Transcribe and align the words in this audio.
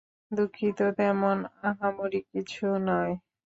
দুঃখিত, 0.31 0.79
তেমন 0.97 1.37
আহামরি 1.63 2.19
কিছু 2.31 2.65
নয়। 2.87 3.13